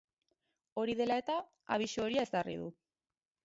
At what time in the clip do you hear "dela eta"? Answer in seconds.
1.03-1.37